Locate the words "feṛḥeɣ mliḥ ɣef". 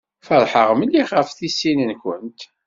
0.27-1.29